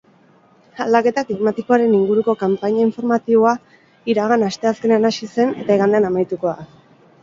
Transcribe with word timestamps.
Aldaketa 0.85 1.23
klimatikoaren 1.27 1.93
inguruko 1.99 2.35
kanpaina 2.41 2.83
informatiboa 2.87 3.55
iragan 4.15 4.51
asteazkenean 4.51 5.09
hasi 5.15 5.35
zen 5.39 5.57
eta 5.65 5.81
igandean 5.81 6.15
amaituko 6.15 6.61
da. 6.61 6.73